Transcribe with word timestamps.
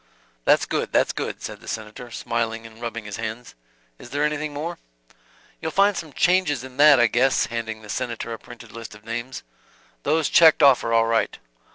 "That's 0.45 0.65
good, 0.65 0.91
that's 0.91 1.13
good," 1.13 1.43
said 1.43 1.61
the 1.61 1.67
Senator; 1.67 2.09
smiling, 2.09 2.65
and 2.65 2.81
rubbing 2.81 3.05
his 3.05 3.17
hands. 3.17 3.53
"Is 3.99 4.09
there 4.09 4.23
anything 4.23 4.51
more?" 4.51 4.79
"You'll 5.61 5.69
find 5.71 5.95
some 5.95 6.11
changes 6.11 6.63
in 6.63 6.77
that 6.77 6.99
I 6.99 7.05
guess," 7.05 7.45
handing 7.45 7.83
the 7.83 7.87
Senator 7.87 8.33
a 8.33 8.39
printed 8.39 8.71
list 8.71 8.95
of 8.95 9.05
names. 9.05 9.43
"Those 10.01 10.27
checked 10.27 10.63
off 10.63 10.83
are 10.83 10.91
all 10.91 11.05
right." 11.05 11.37